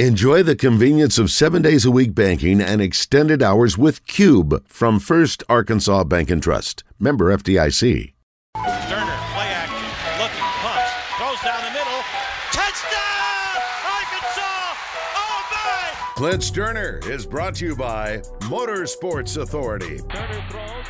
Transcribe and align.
Enjoy 0.00 0.42
the 0.42 0.56
convenience 0.56 1.18
of 1.18 1.30
seven 1.30 1.62
days 1.62 1.84
a 1.84 1.90
week 1.92 2.16
banking 2.16 2.60
and 2.60 2.82
extended 2.82 3.44
hours 3.44 3.78
with 3.78 4.04
Cube 4.08 4.66
from 4.66 4.98
First 4.98 5.44
Arkansas 5.48 6.02
Bank 6.02 6.32
and 6.32 6.42
Trust. 6.42 6.82
Member 6.98 7.26
FDIC. 7.26 8.12
Stoerner, 8.56 9.18
play 9.30 9.46
action, 9.54 10.18
looking, 10.18 10.50
pumps, 10.58 10.90
throws 11.16 11.40
down 11.44 11.62
the 11.62 11.70
middle. 11.70 12.02
Touchdown! 12.50 13.62
Arkansas! 13.86 14.74
Oh 15.14 15.46
my! 15.52 16.12
Clint 16.16 16.42
Stoerner 16.42 17.08
is 17.08 17.24
brought 17.24 17.54
to 17.54 17.64
you 17.64 17.76
by 17.76 18.16
Motorsports 18.50 19.40
Authority. 19.40 20.00
Turner 20.08 20.44
throws, 20.50 20.86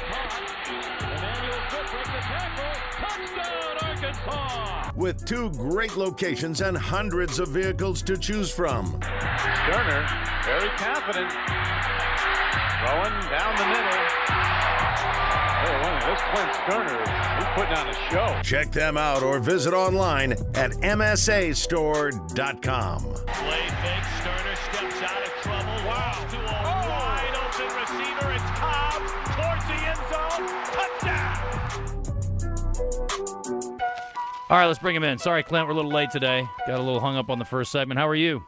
With 4.96 5.24
two 5.24 5.50
great 5.50 5.96
locations 5.96 6.60
and 6.60 6.76
hundreds 6.76 7.38
of 7.40 7.48
vehicles 7.48 8.00
to 8.02 8.16
choose 8.16 8.48
from. 8.50 9.00
Turner, 9.00 10.06
very 10.44 10.68
confident. 10.76 11.32
Throwing 12.80 13.20
down 13.28 13.56
the 13.56 13.66
middle. 13.66 13.98
Oh, 14.28 14.32
hey, 15.64 15.76
wait, 15.82 16.00
this 16.06 16.20
Clint 16.30 16.52
Stoerner, 16.52 17.02
he's 17.38 17.48
putting 17.54 17.76
on 17.76 17.88
a 17.88 17.94
show. 18.10 18.28
Check 18.42 18.70
them 18.70 18.96
out 18.96 19.22
or 19.22 19.38
visit 19.40 19.74
online 19.74 20.32
at 20.54 20.70
msastore.com. 20.72 23.02
Play 23.02 23.68
fake, 23.82 24.04
Stoerner 24.22 24.56
steps 24.72 25.02
out 25.02 25.22
of 25.26 25.32
trouble. 25.42 25.76
Wow. 25.88 26.12
All 34.54 34.60
right, 34.60 34.66
let's 34.66 34.78
bring 34.78 34.94
him 34.94 35.02
in. 35.02 35.18
Sorry, 35.18 35.42
Clint, 35.42 35.66
we're 35.66 35.72
a 35.72 35.74
little 35.74 35.90
late 35.90 36.12
today. 36.12 36.48
Got 36.68 36.78
a 36.78 36.82
little 36.82 37.00
hung 37.00 37.16
up 37.16 37.28
on 37.28 37.40
the 37.40 37.44
first 37.44 37.72
segment. 37.72 37.98
How 37.98 38.06
are 38.06 38.14
you? 38.14 38.44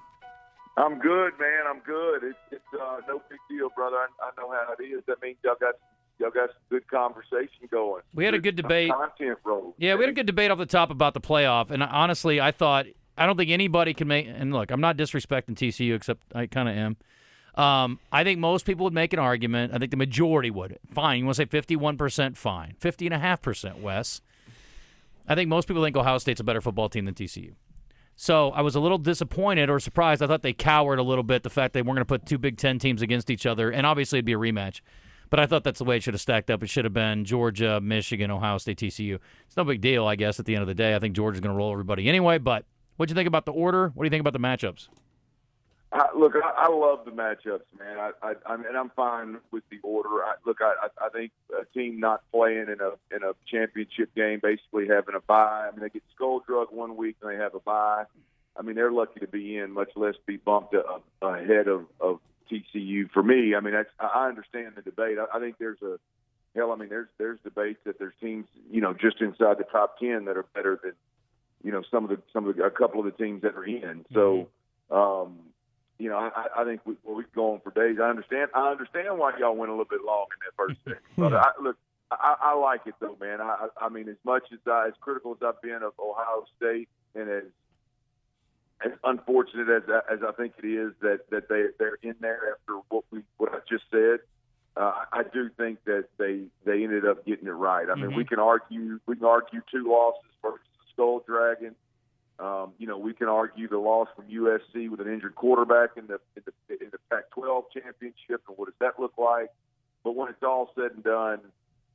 I'm 0.77 1.01
good, 1.01 1.33
man. 1.37 1.65
I'm 1.69 1.81
good. 1.81 2.23
It's, 2.23 2.39
it's 2.53 2.81
uh, 2.81 3.01
no 3.09 3.21
big 3.29 3.41
deal, 3.51 3.71
brother. 3.75 3.97
I, 3.97 4.07
I 4.23 4.31
know 4.39 4.53
how 4.53 4.73
it 4.79 4.85
is. 4.85 5.03
That 5.09 5.21
means 5.21 5.37
y'all 5.43 5.57
got 5.61 5.75
y'all 6.21 6.31
got 6.31 6.51
some 6.51 6.63
good 6.71 6.87
conversation 6.89 7.67
going. 7.73 8.03
We 8.15 8.25
had 8.25 8.35
a 8.35 8.39
good 8.39 8.55
debate. 8.55 8.93
Content 8.93 9.41
roll. 9.43 9.75
Yeah, 9.79 9.97
we 9.97 10.03
had 10.03 10.11
a 10.11 10.13
good 10.13 10.27
debate 10.27 10.53
off 10.53 10.59
the 10.59 10.67
top 10.67 10.93
about 10.93 11.13
the 11.13 11.21
playoff, 11.21 11.73
and 11.73 11.83
honestly, 11.83 12.41
I 12.41 12.53
thought 12.53 12.87
I 13.19 13.27
don't 13.27 13.37
think 13.37 13.51
anybody 13.51 13.93
can 13.93 14.07
make. 14.07 14.29
And 14.29 14.53
look, 14.53 14.71
I'm 14.71 14.81
not 14.81 14.97
disrespecting 14.97 15.57
TCU, 15.57 15.97
except 15.97 16.23
I 16.33 16.47
kind 16.47 16.69
of 16.69 16.77
am. 16.77 16.97
Um, 17.61 17.99
I 18.13 18.23
think 18.23 18.39
most 18.39 18.65
people 18.65 18.85
would 18.85 18.95
make 18.95 19.13
an 19.13 19.19
argument. 19.19 19.75
I 19.75 19.79
think 19.79 19.91
the 19.91 19.97
majority 19.97 20.53
would. 20.53 20.79
Fine, 20.89 21.19
you 21.19 21.25
want 21.25 21.37
to 21.37 21.43
say 21.43 21.47
51%? 21.47 22.37
Fine, 22.37 22.77
50.5%. 22.81 23.81
Wes. 23.81 24.21
I 25.29 25.35
think 25.35 25.49
most 25.49 25.69
people 25.69 25.83
think 25.83 25.97
Ohio 25.97 26.19
State's 26.19 26.41
a 26.41 26.45
better 26.45 26.61
football 26.61 26.89
team 26.89 27.05
than 27.05 27.15
TCU. 27.15 27.55
So 28.15 28.51
I 28.53 28.63
was 28.63 28.75
a 28.75 28.81
little 28.81 28.99
disappointed 28.99 29.69
or 29.69 29.79
surprised. 29.79 30.23
I 30.23 30.27
thought 30.27 30.43
they 30.43 30.55
cowered 30.55 30.99
a 30.99 31.03
little 31.03 31.25
bit 31.25 31.43
the 31.43 31.51
fact 31.51 31.75
they 31.75 31.83
weren't 31.83 31.97
going 31.97 31.99
to 31.99 32.05
put 32.07 32.27
two 32.27 32.39
Big 32.39 32.57
Ten 32.57 32.79
teams 32.79 33.03
against 33.03 33.29
each 33.29 33.45
other, 33.45 33.71
and 33.71 33.87
obviously 33.87 34.19
it'd 34.19 34.25
be 34.25 34.33
a 34.33 34.39
rematch. 34.39 34.81
But 35.29 35.41
I 35.41 35.47
thought 35.47 35.65
that's 35.65 35.79
the 35.79 35.85
way 35.85 35.97
it 35.97 36.03
should 36.03 36.15
have 36.15 36.21
stacked 36.21 36.51
up. 36.51 36.63
It 36.63 36.69
should 36.69 36.85
have 36.85 36.95
been 36.95 37.25
Georgia, 37.25 37.81
Michigan, 37.81 38.31
Ohio 38.31 38.59
State, 38.59 38.79
TCU. 38.79 39.19
It's 39.47 39.57
no 39.57 39.65
big 39.65 39.81
deal, 39.81 40.07
I 40.07 40.17
guess. 40.17 40.39
At 40.39 40.47
the 40.47 40.55
end 40.55 40.63
of 40.63 40.69
the 40.69 40.75
day, 40.75 40.95
I 40.95 40.99
think 40.99 41.15
Georgia's 41.15 41.41
going 41.41 41.53
to 41.53 41.59
roll 41.59 41.73
everybody 41.73 42.09
anyway. 42.09 42.39
But 42.39 42.65
what 42.97 43.09
do 43.09 43.13
you 43.13 43.17
think 43.17 43.27
about 43.27 43.45
the 43.45 43.53
order? 43.53 43.91
What 43.95 44.05
do 44.05 44.07
you 44.07 44.11
think 44.11 44.21
about 44.21 44.33
the 44.33 44.39
matchups? 44.39 44.89
I, 45.93 46.09
look, 46.17 46.35
I, 46.35 46.67
I 46.67 46.69
love 46.69 47.05
the 47.05 47.13
matchups, 47.13 47.61
man. 47.79 47.99
I, 47.99 48.11
I, 48.23 48.35
I 48.45 48.57
mean, 48.57 48.75
I'm 48.77 48.91
fine 48.91 49.39
with 49.53 49.63
the 49.71 49.79
order. 49.83 50.25
I, 50.25 50.35
look, 50.45 50.59
I, 50.61 50.89
I 51.01 51.09
think 51.11 51.31
a 51.59 51.65
team 51.67 52.01
not 52.01 52.23
playing 52.33 52.67
in 52.69 52.79
a 52.81 53.15
in 53.15 53.23
a 53.23 53.33
championship 53.51 54.15
game, 54.15 54.41
basically 54.43 54.89
having 54.89 55.15
a 55.15 55.21
bye. 55.21 55.69
I 55.69 55.71
mean, 55.71 55.81
they 55.81 55.91
get 55.91 56.03
skull 56.15 56.43
drug 56.47 56.69
one 56.71 56.97
week 56.97 57.17
and 57.23 57.31
they 57.31 57.37
have 57.37 57.55
a 57.55 57.61
bye. 57.61 58.05
I 58.59 58.63
mean, 58.63 58.75
they're 58.75 58.91
lucky 58.91 59.21
to 59.21 59.29
be 59.29 59.59
in, 59.59 59.73
much 59.73 59.91
less 59.97 60.15
be 60.27 60.39
bumped 60.39 60.75
uh, 60.75 61.27
ahead 61.27 61.69
of, 61.69 61.85
of 62.01 62.21
TCU. 62.51 63.11
For 63.11 63.23
me, 63.23 63.55
I 63.55 63.61
mean, 63.61 63.75
that's, 63.75 63.91
I 64.01 64.29
understand 64.29 64.73
the 64.77 64.83
debate. 64.83 65.19
I, 65.19 65.37
I 65.37 65.41
think 65.41 65.57
there's 65.59 65.81
a 65.83 65.99
hell. 66.55 66.73
I 66.73 66.77
mean, 66.77 66.89
there's 66.89 67.09
there's 67.19 67.39
debates 67.45 67.81
that 67.85 67.99
there's 67.99 68.15
teams, 68.21 68.47
you 68.71 68.81
know, 68.81 68.93
just 68.93 69.21
inside 69.21 69.59
the 69.59 69.67
top 69.71 69.99
ten 70.01 70.25
that 70.25 70.37
are 70.37 70.47
better 70.55 70.81
than, 70.83 70.95
you 71.63 71.71
know, 71.71 71.83
some 71.91 72.03
of 72.03 72.11
the 72.11 72.19
some 72.33 72.49
of 72.49 72.57
the 72.57 72.65
a 72.65 72.71
couple 72.71 72.99
of 72.99 73.07
the 73.07 73.25
teams 73.25 73.43
that 73.43 73.55
are 73.55 73.65
in. 73.65 74.05
So. 74.13 74.49
Um, 74.89 75.41
you 75.99 76.11
know, 76.11 76.17
I, 76.19 76.63
I 76.63 76.65
think 76.65 76.83
we, 76.85 76.95
well, 77.05 77.17
we 77.17 77.25
can 77.25 77.33
go 77.35 77.53
on 77.53 77.61
for 77.61 77.71
days. 77.71 77.99
I 78.03 78.11
understand. 78.11 78.51
I 78.55 78.71
understand 78.71 79.19
why 79.19 79.33
y'all 79.39 79.57
went 79.57 79.71
a 79.71 79.73
little 79.73 79.87
bit 79.87 80.05
long 80.05 80.27
in 80.31 80.39
that 80.45 80.57
first 80.57 80.79
segment. 80.85 81.03
But 81.17 81.35
I, 81.35 81.51
look, 81.63 81.77
I, 82.11 82.37
I 82.41 82.55
like 82.55 82.83
it 82.87 82.95
though, 83.01 83.17
man. 83.21 83.41
I, 83.41 83.69
I 83.81 83.89
mean, 83.89 84.09
as 84.09 84.17
much 84.25 84.45
as 84.53 84.59
I, 84.67 84.89
as 84.89 84.95
critical 85.01 85.33
as 85.33 85.39
I've 85.47 85.61
been 85.63 85.83
of 85.83 85.93
Ohio 85.99 86.45
State, 86.57 86.89
and 87.15 87.31
as 87.31 87.45
as 88.85 88.93
unfortunate 89.05 89.69
as 89.71 89.83
as 90.11 90.19
I 90.27 90.33
think 90.33 90.55
it 90.63 90.67
is 90.67 90.93
that 91.01 91.31
that 91.31 91.49
they 91.49 91.67
they're 91.79 91.99
in 92.03 92.15
there 92.21 92.53
after 92.53 92.81
what 92.89 93.05
we 93.11 93.23
what 93.39 93.53
I 93.53 93.59
just 93.69 93.85
said. 93.91 94.21
Uh, 94.77 94.93
I 95.11 95.23
do 95.23 95.49
think 95.57 95.83
that 95.87 96.05
they 96.19 96.43
they 96.67 96.85
ended 96.85 97.07
up 97.07 97.25
getting 97.25 97.49
it 97.49 97.53
right. 97.53 97.89
I 97.89 97.95
mean, 97.95 98.15
we 98.15 98.27
can 98.27 98.39
argue 98.39 99.01
we 99.07 99.17
can 99.17 99.25
argue 99.25 99.63
two 99.73 99.89
losses 99.89 100.31
versus 100.43 100.61
the 100.77 100.85
Skull 100.93 101.25
Dragon. 101.27 101.75
Um, 102.39 102.73
you 102.79 102.87
know, 102.87 102.99
we 102.99 103.15
can 103.15 103.29
argue 103.29 103.69
the 103.69 103.79
loss 103.79 104.09
from 104.15 104.27
USC 104.27 104.91
with 104.91 105.01
an 105.01 105.13
injured 105.13 105.35
quarterback 105.35 105.91
in 105.97 106.07
the 106.07 106.21
in 106.37 106.43
the, 106.45 106.85
in 106.85 106.91
the 106.93 106.99
Pac-12 107.11 107.65
championship, 107.73 108.43
and 108.49 108.57
what 108.57 108.67
does 108.67 108.75
that 108.81 109.01
look 109.01 109.15
like? 109.17 109.51
But 110.05 110.17
when 110.17 110.29
it's 110.29 110.43
all 110.43 110.71
said 110.75 110.93
and 110.95 111.03
done, 111.03 111.41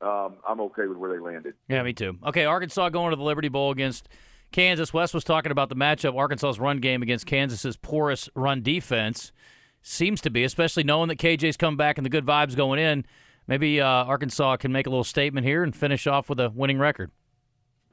um, 0.00 0.34
I'm 0.46 0.60
okay 0.60 0.86
with 0.86 0.98
where 0.98 1.12
they 1.12 1.20
landed. 1.20 1.54
Yeah, 1.68 1.82
me 1.84 1.92
too. 1.92 2.18
Okay, 2.26 2.44
Arkansas 2.44 2.88
going 2.88 3.10
to 3.10 3.16
the 3.16 3.22
Liberty 3.22 3.48
Bowl 3.48 3.70
against 3.70 4.08
Kansas. 4.50 4.92
Wes 4.92 5.14
was 5.14 5.22
talking 5.22 5.52
about 5.52 5.68
the 5.68 5.76
matchup, 5.76 6.16
Arkansas's 6.16 6.58
run 6.58 6.78
game 6.78 7.02
against 7.02 7.24
Kansas's 7.24 7.76
porous 7.76 8.28
run 8.34 8.62
defense. 8.62 9.32
Seems 9.80 10.20
to 10.22 10.30
be, 10.30 10.44
especially 10.44 10.84
knowing 10.84 11.08
that 11.08 11.18
KJ's 11.18 11.56
come 11.56 11.76
back 11.76 11.98
and 11.98 12.04
the 12.04 12.10
good 12.10 12.26
vibes 12.26 12.56
going 12.56 12.78
in. 12.78 13.04
Maybe 13.46 13.80
uh, 13.80 13.86
Arkansas 13.86 14.56
can 14.58 14.72
make 14.72 14.86
a 14.86 14.90
little 14.90 15.04
statement 15.04 15.46
here 15.46 15.62
and 15.62 15.74
finish 15.74 16.06
off 16.06 16.28
with 16.28 16.38
a 16.38 16.50
winning 16.50 16.78
record. 16.78 17.10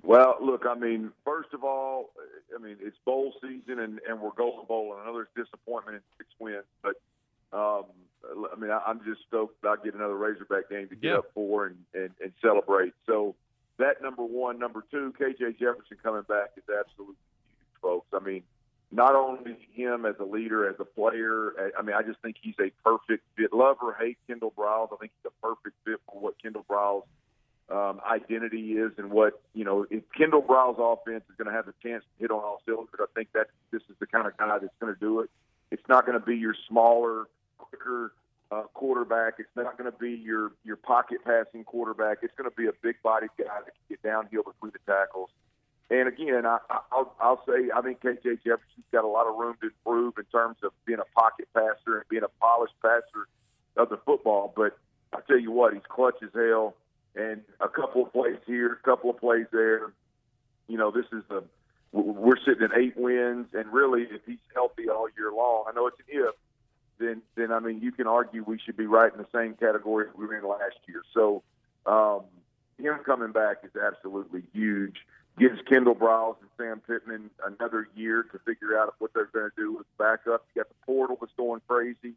Well, 0.03 0.37
look, 0.41 0.65
I 0.69 0.75
mean, 0.75 1.11
first 1.25 1.49
of 1.53 1.63
all, 1.63 2.11
I 2.55 2.61
mean 2.61 2.77
it's 2.81 2.97
bowl 3.05 3.33
season 3.41 3.79
and, 3.79 3.99
and 4.07 4.21
we're 4.21 4.31
going 4.31 4.65
bowl, 4.67 4.93
and 4.93 5.03
another 5.03 5.27
disappointment 5.35 5.95
in 5.97 6.01
six 6.17 6.29
wins. 6.39 6.63
But 6.81 6.95
um, 7.57 7.85
I 8.51 8.59
mean, 8.59 8.69
I, 8.71 8.79
I'm 8.85 8.99
just 9.05 9.21
stoked 9.27 9.57
about 9.63 9.83
getting 9.83 9.99
another 9.99 10.15
Razorback 10.17 10.69
game 10.69 10.87
to 10.89 10.95
get 10.95 11.09
Yeah. 11.09 11.17
up 11.19 11.31
for 11.33 11.67
and, 11.67 11.77
and, 11.93 12.11
and 12.21 12.31
celebrate. 12.41 12.93
So 13.07 13.33
that 13.77 14.01
number 14.01 14.23
one, 14.23 14.59
number 14.59 14.83
two, 14.91 15.13
KJ 15.19 15.57
Jefferson 15.57 15.97
coming 16.03 16.23
back 16.23 16.49
is 16.57 16.63
absolutely 16.69 17.15
huge, 17.47 17.81
folks. 17.81 18.07
I 18.13 18.19
mean, 18.19 18.43
not 18.91 19.15
only 19.15 19.55
him 19.73 20.05
as 20.05 20.15
a 20.19 20.25
leader, 20.25 20.67
as 20.69 20.75
a 20.79 20.85
player. 20.85 21.53
I- 21.57 21.79
I 21.79 21.81
mean, 21.81 21.95
I 21.95 22.01
just 22.03 22.19
think 22.21 22.35
he's 22.41 22.55
a 22.59 22.71
perfect 22.83 23.23
fit. 23.37 23.53
Love 23.53 23.77
or 23.81 23.93
hate 23.93 24.17
Kendall 24.27 24.51
Briles, 24.55 24.89
I 24.93 24.97
think 24.97 25.11
he's 25.23 25.31
a 25.31 25.45
perfect 25.47 25.75
fit 25.85 25.99
for 26.11 26.19
what 26.19 26.41
Kendall 26.41 26.65
Briles' 26.69 27.03
um, 27.71 28.01
identity 28.09 28.73
is 28.73 28.91
and 28.97 29.11
what 29.11 29.41
you 29.53 29.63
know. 29.63 29.85
If 29.89 30.03
Kendall 30.17 30.41
Briles' 30.41 30.79
offense 30.79 31.23
is 31.29 31.35
going 31.37 31.47
to 31.47 31.53
have 31.53 31.67
a 31.67 31.73
chance 31.83 32.03
to 32.03 32.21
hit 32.21 32.31
on 32.31 32.39
all 32.39 32.61
cylinders, 32.65 32.99
I 32.99 33.05
think 33.15 33.29
that 33.33 33.47
this 33.71 33.81
is 33.89 33.95
the 33.99 34.07
kind 34.07 34.27
of 34.27 34.35
guy 34.37 34.57
that's 34.59 34.73
going 34.79 34.93
to 34.93 34.99
do 34.99 35.19
it. 35.21 35.29
It's 35.71 35.87
not 35.87 36.05
going 36.05 36.19
to 36.19 36.25
be 36.25 36.35
your 36.35 36.55
smaller, 36.67 37.27
quicker 37.57 38.13
uh, 38.51 38.63
quarterback. 38.73 39.35
It's 39.37 39.55
not 39.55 39.77
going 39.77 39.91
to 39.91 39.97
be 39.97 40.11
your 40.11 40.51
your 40.63 40.77
pocket 40.77 41.19
passing 41.23 41.63
quarterback. 41.63 42.19
It's 42.23 42.33
going 42.35 42.49
to 42.49 42.55
be 42.55 42.67
a 42.67 42.73
big 42.81 42.95
bodied 43.03 43.29
guy 43.37 43.45
that 43.45 43.65
can 43.65 43.85
get 43.89 44.01
downhill 44.03 44.43
between 44.43 44.71
the 44.71 44.91
tackles. 44.91 45.29
And 45.91 46.07
again, 46.07 46.45
I- 46.45 46.59
I'll, 46.91 47.13
I'll 47.19 47.43
say 47.47 47.69
I 47.75 47.81
think 47.81 48.01
KJ 48.01 48.43
Jefferson's 48.43 48.85
got 48.91 49.03
a 49.03 49.07
lot 49.07 49.27
of 49.27 49.35
room 49.37 49.55
to 49.61 49.67
improve 49.67 50.17
in 50.17 50.25
terms 50.25 50.57
of 50.63 50.71
being 50.85 50.99
a 50.99 51.19
pocket 51.19 51.47
passer 51.53 51.97
and 51.99 52.09
being 52.09 52.23
a 52.23 52.29
polished 52.41 52.75
passer 52.81 53.27
of 53.77 53.89
the 53.89 53.97
football. 53.97 54.53
But 54.55 54.77
I 55.13 55.19
tell 55.27 55.39
you 55.39 55.51
what, 55.51 55.73
he's 55.73 55.83
clutch 55.87 56.17
as 56.23 56.29
hell. 56.33 56.75
And 57.15 57.41
a 57.59 57.67
couple 57.67 58.03
of 58.05 58.13
plays 58.13 58.37
here, 58.45 58.73
a 58.73 58.85
couple 58.87 59.09
of 59.09 59.17
plays 59.17 59.47
there. 59.51 59.93
You 60.67 60.77
know, 60.77 60.91
this 60.91 61.05
is 61.11 61.23
the 61.29 61.43
we're 61.91 62.37
sitting 62.45 62.63
at 62.63 62.77
eight 62.77 62.95
wins, 62.95 63.47
and 63.53 63.71
really, 63.73 64.03
if 64.03 64.21
he's 64.25 64.37
healthy 64.53 64.89
all 64.89 65.07
year 65.17 65.31
long, 65.35 65.65
I 65.67 65.71
know 65.73 65.87
it's 65.87 65.97
an 65.99 66.05
if. 66.07 66.35
Then, 66.99 67.21
then 67.35 67.51
I 67.51 67.59
mean, 67.59 67.81
you 67.81 67.91
can 67.91 68.07
argue 68.07 68.43
we 68.43 68.59
should 68.59 68.77
be 68.77 68.85
right 68.85 69.11
in 69.11 69.17
the 69.17 69.27
same 69.33 69.55
category 69.55 70.05
we 70.15 70.25
were 70.25 70.37
in 70.37 70.47
last 70.47 70.75
year. 70.87 71.01
So, 71.13 71.41
um, 71.85 72.21
him 72.77 72.99
coming 73.05 73.31
back 73.31 73.57
is 73.63 73.71
absolutely 73.75 74.43
huge. 74.53 74.97
Gives 75.37 75.59
Kendall 75.67 75.95
Briles 75.95 76.35
and 76.41 76.49
Sam 76.57 76.81
Pittman 76.85 77.29
another 77.45 77.87
year 77.95 78.23
to 78.23 78.39
figure 78.39 78.77
out 78.77 78.93
what 78.99 79.13
they're 79.13 79.29
going 79.33 79.49
to 79.49 79.55
do 79.55 79.73
with 79.77 79.87
the 79.97 80.03
backup. 80.03 80.45
You 80.53 80.61
got 80.61 80.69
the 80.69 80.85
portal 80.85 81.17
that's 81.19 81.31
going 81.37 81.61
crazy. 81.67 82.13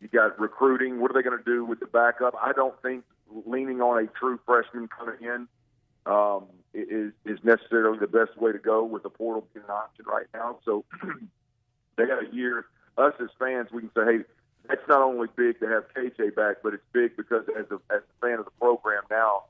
You 0.00 0.08
got 0.08 0.38
recruiting. 0.38 1.00
What 1.00 1.10
are 1.10 1.14
they 1.14 1.22
going 1.22 1.38
to 1.38 1.44
do 1.44 1.64
with 1.64 1.80
the 1.80 1.86
backup? 1.86 2.34
I 2.40 2.52
don't 2.52 2.80
think 2.82 3.04
leaning 3.46 3.80
on 3.80 4.04
a 4.04 4.06
true 4.06 4.38
freshman 4.46 4.88
coming 4.88 5.22
in 5.22 5.48
um, 6.06 6.46
is 6.74 7.12
is 7.24 7.38
necessarily 7.42 7.98
the 7.98 8.06
best 8.06 8.36
way 8.38 8.52
to 8.52 8.58
go 8.58 8.84
with 8.84 9.02
the 9.02 9.10
portal 9.10 9.46
being 9.52 9.64
an 9.64 9.70
option 9.70 10.04
right 10.06 10.26
now. 10.34 10.58
So 10.64 10.84
they 11.96 12.06
got 12.06 12.22
a 12.22 12.34
year. 12.34 12.66
Us 12.96 13.14
as 13.20 13.28
fans, 13.38 13.68
we 13.72 13.82
can 13.82 13.90
say, 13.94 14.04
hey, 14.04 14.24
that's 14.68 14.88
not 14.88 15.02
only 15.02 15.28
big 15.36 15.60
to 15.60 15.68
have 15.68 15.84
KJ 15.94 16.34
back, 16.34 16.56
but 16.62 16.74
it's 16.74 16.82
big 16.92 17.16
because 17.16 17.44
as 17.58 17.66
a 17.70 17.76
as 17.94 18.02
a 18.02 18.26
fan 18.26 18.38
of 18.38 18.44
the 18.44 18.50
program 18.60 19.02
now, 19.10 19.44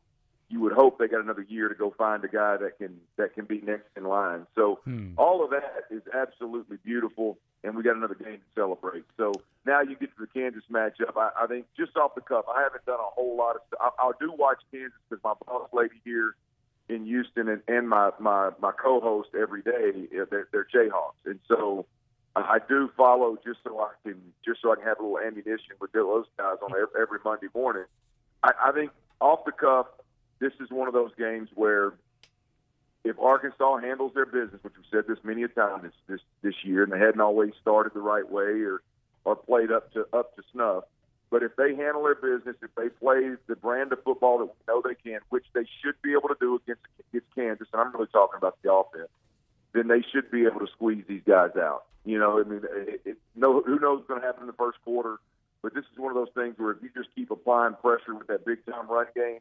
you 0.48 0.60
would 0.60 0.72
hope 0.72 0.98
they 0.98 1.08
got 1.08 1.20
another 1.20 1.46
year 1.48 1.68
to 1.68 1.74
go 1.74 1.94
find 1.96 2.24
a 2.24 2.28
guy 2.28 2.56
that 2.58 2.78
can 2.78 3.00
that 3.16 3.34
can 3.34 3.44
be 3.44 3.60
next 3.60 3.88
in 3.96 4.04
line. 4.04 4.46
So 4.54 4.80
all 5.16 5.44
of 5.44 5.50
that 5.50 5.84
is 5.90 6.02
absolutely 6.14 6.76
beautiful. 6.84 7.38
and 7.64 7.76
we 7.76 7.82
got 7.82 7.96
another 7.96 8.14
game 8.14 8.36
to 8.38 8.54
celebrate. 8.54 9.04
So 9.16 9.32
now 9.68 9.82
you 9.82 9.96
get 9.96 10.16
to 10.16 10.20
the 10.20 10.26
Kansas 10.26 10.64
matchup. 10.70 11.16
I, 11.16 11.44
I 11.44 11.46
think 11.46 11.66
just 11.76 11.96
off 11.96 12.14
the 12.14 12.20
cuff, 12.20 12.46
I 12.48 12.62
haven't 12.62 12.84
done 12.86 12.98
a 12.98 13.10
whole 13.14 13.36
lot 13.36 13.56
of 13.56 13.62
stuff. 13.68 13.92
I, 13.98 14.06
I 14.06 14.10
do 14.18 14.32
watch 14.32 14.58
Kansas 14.72 14.98
because 15.08 15.22
my 15.22 15.34
boss 15.46 15.68
lady 15.72 16.00
here 16.04 16.34
in 16.88 17.04
Houston 17.04 17.48
and, 17.48 17.62
and 17.68 17.88
my, 17.88 18.10
my, 18.18 18.50
my 18.60 18.72
co-host 18.72 19.28
every 19.38 19.62
day, 19.62 20.08
they're, 20.30 20.48
they're 20.50 20.66
Jayhawks. 20.74 21.20
And 21.26 21.38
so 21.46 21.86
I 22.34 22.58
do 22.66 22.90
follow 22.96 23.36
just 23.44 23.60
so 23.64 23.80
I 23.80 23.90
can 24.02 24.20
just 24.44 24.62
so 24.62 24.72
I 24.72 24.76
can 24.76 24.84
have 24.84 24.98
a 24.98 25.02
little 25.02 25.18
ammunition 25.18 25.76
with 25.80 25.92
those 25.92 26.26
guys 26.36 26.56
on 26.62 26.72
every, 27.00 27.18
Monday 27.24 27.48
morning. 27.54 27.84
I, 28.42 28.52
I 28.66 28.72
think 28.72 28.90
off 29.20 29.44
the 29.44 29.52
cuff, 29.52 29.86
this 30.38 30.52
is 30.60 30.70
one 30.70 30.88
of 30.88 30.94
those 30.94 31.10
games 31.18 31.48
where 31.54 31.94
if 33.04 33.18
Arkansas 33.18 33.78
handles 33.78 34.12
their 34.14 34.26
business, 34.26 34.62
which 34.62 34.74
we've 34.76 34.86
said 34.90 35.04
this 35.08 35.22
many 35.24 35.42
a 35.42 35.48
time 35.48 35.82
this 35.82 35.92
this 36.06 36.20
this 36.42 36.54
year, 36.64 36.84
and 36.84 36.92
they 36.92 36.98
hadn't 36.98 37.20
always 37.20 37.52
started 37.60 37.94
the 37.94 38.00
right 38.00 38.28
way 38.30 38.62
or 38.62 38.82
or 39.28 39.36
played 39.36 39.70
up 39.70 39.92
to 39.92 40.06
up 40.12 40.34
to 40.36 40.42
snuff. 40.52 40.84
But 41.30 41.42
if 41.42 41.56
they 41.56 41.74
handle 41.74 42.04
their 42.04 42.14
business, 42.14 42.56
if 42.62 42.74
they 42.74 42.88
play 42.88 43.36
the 43.46 43.56
brand 43.56 43.92
of 43.92 44.02
football 44.02 44.38
that 44.38 44.46
we 44.46 44.52
know 44.66 44.82
they 44.82 44.94
can, 44.94 45.20
which 45.28 45.44
they 45.52 45.66
should 45.82 46.00
be 46.02 46.12
able 46.12 46.28
to 46.28 46.36
do 46.40 46.56
against 46.56 46.82
against 47.10 47.34
Kansas, 47.34 47.68
and 47.72 47.82
I'm 47.82 47.92
really 47.92 48.08
talking 48.10 48.38
about 48.38 48.56
the 48.62 48.72
offense, 48.72 49.10
then 49.74 49.88
they 49.88 50.02
should 50.10 50.30
be 50.30 50.46
able 50.46 50.60
to 50.60 50.72
squeeze 50.72 51.04
these 51.06 51.22
guys 51.26 51.50
out. 51.56 51.84
You 52.04 52.18
know, 52.18 52.40
I 52.40 52.44
mean, 52.44 52.62
it, 52.64 53.02
it, 53.04 53.16
no, 53.36 53.60
who 53.60 53.78
knows 53.78 53.98
what's 53.98 54.08
going 54.08 54.20
to 54.20 54.26
happen 54.26 54.42
in 54.42 54.46
the 54.46 54.54
first 54.54 54.78
quarter? 54.84 55.18
But 55.60 55.74
this 55.74 55.84
is 55.92 55.98
one 55.98 56.10
of 56.10 56.16
those 56.16 56.32
things 56.34 56.54
where 56.56 56.70
if 56.70 56.78
you 56.82 56.88
just 56.96 57.14
keep 57.14 57.30
applying 57.30 57.74
pressure 57.74 58.14
with 58.14 58.28
that 58.28 58.46
big 58.46 58.64
time 58.64 58.88
run 58.88 59.06
game, 59.14 59.40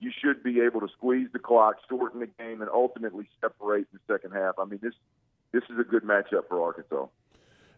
you 0.00 0.10
should 0.22 0.42
be 0.42 0.60
able 0.60 0.80
to 0.80 0.88
squeeze 0.96 1.28
the 1.32 1.38
clock, 1.38 1.76
shorten 1.88 2.20
the 2.20 2.30
game, 2.38 2.62
and 2.62 2.70
ultimately 2.70 3.28
separate 3.42 3.86
in 3.92 3.98
the 3.98 4.14
second 4.14 4.32
half. 4.32 4.54
I 4.58 4.64
mean, 4.64 4.80
this 4.82 4.94
this 5.52 5.64
is 5.68 5.78
a 5.78 5.84
good 5.84 6.04
matchup 6.04 6.48
for 6.48 6.62
Arkansas. 6.62 7.06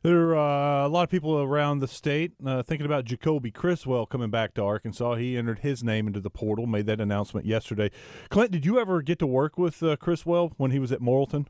There 0.03 0.37
are 0.37 0.85
uh, 0.85 0.87
a 0.87 0.89
lot 0.89 1.03
of 1.03 1.11
people 1.11 1.37
around 1.43 1.81
the 1.81 1.89
state 1.89 2.33
uh, 2.45 2.63
thinking 2.63 2.87
about 2.87 3.05
Jacoby 3.05 3.51
Criswell 3.51 4.07
coming 4.07 4.31
back 4.31 4.55
to 4.55 4.63
Arkansas. 4.63 5.17
He 5.17 5.37
entered 5.37 5.61
his 5.61 5.83
name 5.83 6.07
into 6.07 6.21
the 6.21 6.31
portal, 6.31 6.67
made 6.67 6.87
that 6.87 7.01
announcement 7.01 7.47
yesterday. 7.47 7.91
Clint, 8.31 8.53
did 8.53 8.65
you 8.65 8.79
ever 8.79 9.03
get 9.03 9.19
to 9.19 9.27
work 9.27 9.59
with 9.59 9.83
uh, 9.83 9.97
Criswell 9.97 10.53
when 10.57 10.71
he 10.71 10.79
was 10.79 10.93
at 10.93 11.01
Morrilton? 11.01 11.47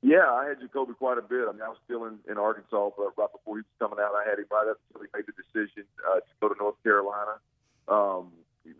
Yeah, 0.00 0.30
I 0.30 0.46
had 0.46 0.60
Jacoby 0.60 0.94
quite 0.94 1.18
a 1.18 1.22
bit. 1.22 1.46
I 1.48 1.52
mean, 1.52 1.62
I 1.62 1.68
was 1.68 1.78
still 1.84 2.04
in, 2.06 2.18
in 2.28 2.38
Arkansas, 2.38 2.90
but 2.96 3.12
right 3.16 3.32
before 3.32 3.56
he 3.56 3.62
was 3.62 3.78
coming 3.78 3.98
out, 4.02 4.12
I 4.14 4.28
had 4.28 4.38
him 4.38 4.46
right 4.50 4.68
up 4.68 4.78
until 4.88 5.02
he 5.02 5.08
made 5.14 5.26
the 5.26 5.34
decision 5.34 5.84
uh, 6.08 6.20
to 6.20 6.32
go 6.40 6.48
to 6.48 6.58
North 6.58 6.82
Carolina. 6.82 7.38
Um, 7.88 8.32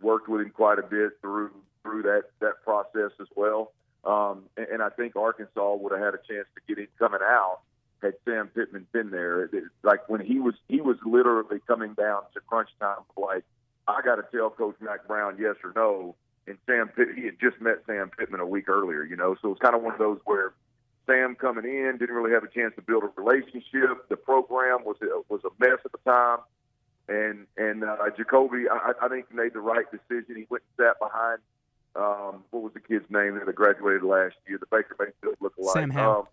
worked 0.03 0.27
with 0.27 0.41
him 0.41 0.49
quite 0.49 0.79
a 0.79 0.83
bit 0.83 1.13
through 1.21 1.51
through 1.81 2.03
that 2.03 2.23
that 2.39 2.63
process 2.63 3.11
as 3.19 3.27
well. 3.35 3.71
Um, 4.05 4.43
and, 4.57 4.67
and 4.67 4.83
I 4.83 4.89
think 4.89 5.15
Arkansas 5.15 5.75
would 5.75 5.91
have 5.93 6.01
had 6.01 6.13
a 6.13 6.21
chance 6.27 6.47
to 6.55 6.61
get 6.67 6.77
him 6.77 6.87
coming 6.99 7.21
out 7.23 7.59
had 8.03 8.13
Sam 8.25 8.47
Pittman 8.47 8.87
been 8.91 9.09
there. 9.09 9.45
It, 9.45 9.63
like 9.83 10.07
when 10.09 10.21
he 10.21 10.39
was 10.39 10.55
he 10.67 10.81
was 10.81 10.97
literally 11.05 11.59
coming 11.67 11.93
down 11.93 12.23
to 12.33 12.41
crunch 12.41 12.69
time. 12.79 12.97
Like 13.17 13.43
I 13.87 14.01
got 14.01 14.15
to 14.15 14.25
tell 14.35 14.49
Coach 14.49 14.75
Mack 14.79 15.07
Brown 15.07 15.37
yes 15.39 15.55
or 15.63 15.73
no. 15.75 16.15
And 16.45 16.57
Sam 16.65 16.89
Pitt, 16.89 17.07
he 17.15 17.23
had 17.23 17.39
just 17.39 17.61
met 17.61 17.83
Sam 17.87 18.11
Pittman 18.17 18.41
a 18.41 18.45
week 18.45 18.67
earlier, 18.67 19.03
you 19.03 19.15
know, 19.15 19.37
so 19.41 19.51
it's 19.51 19.61
kind 19.61 19.75
of 19.75 19.81
one 19.81 19.93
of 19.93 19.99
those 19.99 20.19
where 20.25 20.51
Sam 21.05 21.35
coming 21.35 21.63
in 21.63 21.95
didn't 21.97 22.13
really 22.13 22.33
have 22.33 22.43
a 22.43 22.49
chance 22.49 22.75
to 22.75 22.81
build 22.81 23.03
a 23.03 23.09
relationship. 23.15 24.09
The 24.09 24.17
program 24.17 24.83
was 24.83 24.97
was 25.29 25.39
a 25.45 25.49
mess 25.57 25.79
at 25.85 25.91
the 25.93 25.99
time 26.05 26.39
and 27.07 27.47
and 27.57 27.83
uh, 27.83 27.97
Jacoby, 28.15 28.69
I, 28.69 28.93
I 29.01 29.07
think 29.09 29.33
made 29.33 29.53
the 29.53 29.59
right 29.59 29.85
decision. 29.91 30.35
He 30.35 30.47
went 30.49 30.63
and 30.77 30.87
sat 30.87 30.99
behind 30.99 31.39
um, 31.95 32.43
what 32.51 32.63
was 32.63 32.73
the 32.73 32.79
kid's 32.79 33.09
name 33.09 33.39
that 33.43 33.53
graduated 33.55 34.03
last 34.03 34.35
year, 34.47 34.57
the 34.57 34.65
Baker 34.71 34.95
Mayfield 34.99 35.37
lookalike. 35.41 35.73
Sam 35.73 35.89
Howell. 35.89 36.19
Um, 36.19 36.27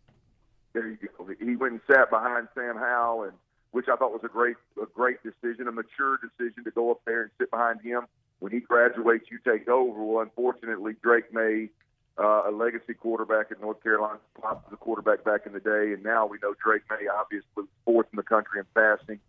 there 0.73 0.89
you 0.89 0.99
go. 1.19 1.29
He 1.39 1.57
went 1.57 1.73
and 1.73 1.81
sat 1.87 2.11
behind 2.11 2.49
Sam 2.55 2.77
Howell, 2.77 3.25
and 3.25 3.33
which 3.73 3.87
I 3.89 3.97
thought 3.97 4.13
was 4.13 4.23
a 4.25 4.29
great 4.29 4.57
a 4.81 4.87
great 4.87 5.19
decision, 5.23 5.69
a 5.69 5.73
mature 5.73 6.19
decision 6.19 6.65
to 6.65 6.71
go 6.71 6.91
up 6.91 7.01
there 7.07 7.23
and 7.23 7.31
sit 7.39 7.51
behind 7.51 7.81
him. 7.83 8.07
When 8.39 8.53
he 8.53 8.61
graduates, 8.61 9.27
you 9.31 9.39
take 9.45 9.69
over. 9.69 10.03
Well, 10.03 10.23
unfortunately, 10.23 10.95
Drake 11.03 11.33
Maye, 11.33 11.69
uh, 12.19 12.49
a 12.49 12.51
legacy 12.51 12.95
quarterback 12.95 13.51
at 13.51 13.61
North 13.61 13.83
Carolina, 13.83 14.19
popped 14.41 14.71
the 14.71 14.77
quarterback 14.77 15.25
back 15.25 15.47
in 15.47 15.53
the 15.53 15.61
day, 15.61 15.93
and 15.93 16.03
now 16.03 16.27
we 16.27 16.39
know 16.43 16.55
Drake 16.63 16.83
Maye 16.89 17.09
obviously 17.09 17.65
fourth 17.85 18.07
in 18.13 18.17
the 18.17 18.23
country 18.23 18.61
in 18.61 18.67
passing 18.75 19.21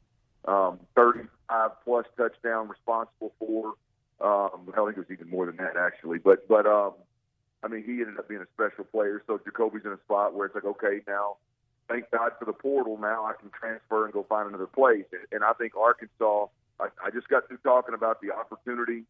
um, 0.45 0.79
35 0.95 1.71
plus 1.83 2.05
touchdown 2.17 2.67
responsible 2.67 3.33
for. 3.39 3.73
Um, 4.21 4.71
I 4.73 4.85
think 4.85 4.97
it 4.97 4.97
was 4.97 5.11
even 5.11 5.29
more 5.29 5.45
than 5.47 5.57
that 5.57 5.75
actually, 5.77 6.19
but 6.19 6.47
but 6.47 6.65
um, 6.67 6.93
I 7.63 7.67
mean 7.67 7.83
he 7.83 8.01
ended 8.01 8.17
up 8.17 8.27
being 8.27 8.41
a 8.41 8.47
special 8.53 8.85
player. 8.85 9.23
So 9.27 9.39
Jacoby's 9.43 9.85
in 9.85 9.91
a 9.91 9.99
spot 10.05 10.33
where 10.33 10.45
it's 10.45 10.55
like, 10.55 10.65
okay, 10.65 11.01
now 11.07 11.37
thank 11.87 12.09
God 12.11 12.31
for 12.39 12.45
the 12.45 12.53
portal. 12.53 12.97
Now 12.97 13.25
I 13.25 13.33
can 13.39 13.49
transfer 13.51 14.05
and 14.05 14.13
go 14.13 14.25
find 14.27 14.47
another 14.47 14.67
place. 14.67 15.05
And 15.31 15.43
I 15.43 15.53
think 15.53 15.75
Arkansas. 15.75 16.47
I, 16.79 16.87
I 17.05 17.11
just 17.11 17.27
got 17.27 17.47
through 17.47 17.59
talking 17.63 17.93
about 17.93 18.21
the 18.21 18.31
opportunity 18.31 19.03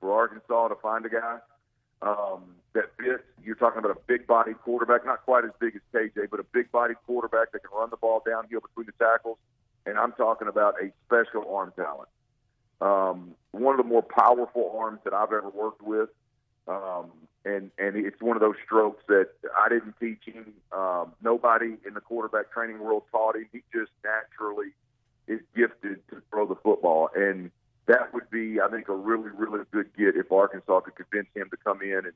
for 0.00 0.12
Arkansas 0.12 0.68
to 0.68 0.74
find 0.76 1.06
a 1.06 1.08
guy 1.08 1.38
um, 2.02 2.56
that 2.74 2.90
fits. 2.98 3.24
You're 3.42 3.54
talking 3.54 3.78
about 3.78 3.92
a 3.92 4.00
big 4.06 4.26
body 4.26 4.52
quarterback, 4.52 5.06
not 5.06 5.24
quite 5.24 5.44
as 5.46 5.52
big 5.58 5.76
as 5.76 5.82
KJ, 5.94 6.28
but 6.30 6.40
a 6.40 6.46
big 6.52 6.70
body 6.70 6.92
quarterback 7.06 7.52
that 7.52 7.60
can 7.64 7.70
run 7.74 7.88
the 7.88 7.96
ball 7.96 8.22
downhill 8.26 8.60
between 8.60 8.84
the 8.84 8.92
tackles 9.02 9.38
and 9.86 9.98
I'm 9.98 10.12
talking 10.12 10.48
about 10.48 10.74
a 10.82 10.90
special 11.06 11.54
arm 11.54 11.72
talent. 11.76 12.08
Um, 12.80 13.34
one 13.52 13.78
of 13.78 13.84
the 13.84 13.88
more 13.88 14.02
powerful 14.02 14.76
arms 14.78 15.00
that 15.04 15.14
I've 15.14 15.32
ever 15.32 15.48
worked 15.48 15.82
with, 15.82 16.08
um, 16.68 17.12
and 17.44 17.70
and 17.78 17.96
it's 17.96 18.20
one 18.20 18.36
of 18.36 18.40
those 18.40 18.56
strokes 18.64 19.02
that 19.08 19.28
I 19.60 19.68
didn't 19.68 19.94
teach 20.00 20.24
him. 20.24 20.54
Um, 20.72 21.12
nobody 21.22 21.76
in 21.86 21.94
the 21.94 22.00
quarterback 22.00 22.52
training 22.52 22.78
world 22.78 23.04
taught 23.10 23.36
him. 23.36 23.46
He 23.52 23.62
just 23.72 23.90
naturally 24.02 24.72
is 25.26 25.40
gifted 25.56 26.06
to 26.10 26.22
throw 26.30 26.46
the 26.46 26.56
football, 26.56 27.10
and 27.14 27.50
that 27.86 28.12
would 28.14 28.30
be, 28.30 28.60
I 28.60 28.68
think, 28.68 28.88
a 28.88 28.94
really 28.94 29.30
really 29.30 29.64
good 29.70 29.90
get 29.96 30.16
if 30.16 30.30
Arkansas 30.32 30.80
could 30.80 30.96
convince 30.96 31.28
him 31.34 31.48
to 31.50 31.56
come 31.56 31.82
in 31.82 32.02
and. 32.04 32.14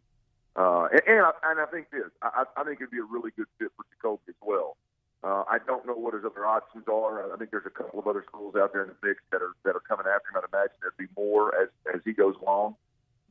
Uh, 0.57 0.89
and, 0.91 1.03
and, 1.07 1.21
I, 1.23 1.31
and 1.45 1.61
I 1.61 1.67
think 1.67 1.91
this, 1.93 2.03
I, 2.21 2.43
I 2.57 2.65
think 2.65 2.81
it'd 2.81 2.91
be 2.91 2.99
a 2.99 3.07
really 3.07 3.31
good 3.37 3.47
fit 3.61 3.71
for 3.77 3.85
Jacoby 3.95 4.23
as 4.27 4.35
well. 4.43 4.77
Uh, 5.23 5.45
I 5.49 5.59
don't 5.65 5.87
know 5.87 5.95
what 5.95 6.15
his 6.15 6.25
other 6.25 6.47
options 6.47 6.85
are. 6.89 7.33
I 7.33 7.37
think 7.37 7.53
there's 7.53 7.67
a 7.67 7.71
couple 7.71 7.99
of 7.99 8.07
other 8.07 8.25
schools 8.27 8.55
out 8.57 8.73
there 8.73 8.83
in 8.83 8.89
the 8.89 9.07
mix 9.07 9.21
that 9.31 9.43
are 9.43 9.55
that 9.65 9.77
are 9.77 9.83
coming 9.87 10.07
after 10.07 10.31
him. 10.31 10.43
I'd 10.43 10.47
imagine 10.53 10.75
there'd 10.81 10.97
be 10.97 11.07
more 11.17 11.55
as 11.61 11.69
as 11.93 12.01
he 12.05 12.13
goes 12.13 12.35
along. 12.43 12.75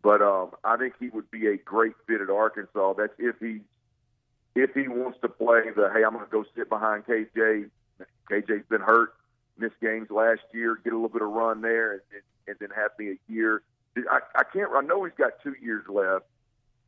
But 0.02 0.22
um, 0.22 0.52
I 0.64 0.78
think 0.78 0.94
he 1.00 1.10
would 1.10 1.30
be 1.32 1.48
a 1.48 1.58
great 1.58 1.94
fit 2.06 2.22
at 2.22 2.30
Arkansas. 2.30 2.94
That's 2.94 3.14
if 3.18 3.36
he 3.40 3.62
if 4.56 4.74
he 4.74 4.88
wants 4.88 5.20
to 5.22 5.30
play 5.30 5.62
the 5.76 5.90
hey, 5.94 6.04
I'm 6.04 6.14
going 6.14 6.26
to 6.26 6.32
go 6.32 6.46
sit 6.56 6.70
behind 6.70 7.06
KJ. 7.06 7.70
KJ's 8.30 8.66
been 8.70 8.82
hurt, 8.82 9.14
missed 9.58 9.80
games 9.82 10.10
last 10.12 10.42
year, 10.54 10.80
get 10.84 10.94
a 10.94 10.96
little 10.96 11.10
bit 11.10 11.22
of 11.22 11.30
run 11.30 11.62
there, 11.62 11.94
and, 11.94 12.02
and, 12.14 12.22
and 12.48 12.56
then 12.60 12.70
have 12.76 12.92
me 13.00 13.12
a 13.12 13.32
year. 13.32 13.64
I, 14.10 14.20
I 14.36 14.44
can't. 14.44 14.70
I 14.76 14.82
know 14.82 15.04
he's 15.04 15.16
got 15.18 15.42
two 15.42 15.56
years 15.62 15.86
left, 15.90 16.26